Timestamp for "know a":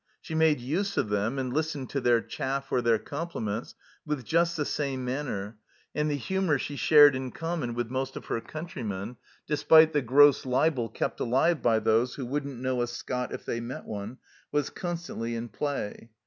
12.59-12.87